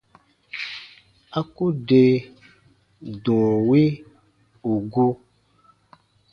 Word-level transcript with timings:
A 1.37 1.39
ku 1.55 1.65
de 1.87 2.01
dɔ̃ɔ 3.23 3.49
wi 3.67 3.83
ù 4.71 4.73
gu. 4.91 5.07